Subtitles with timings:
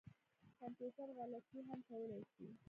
[0.59, 2.47] کمپیوټر غلطي هم کولای شي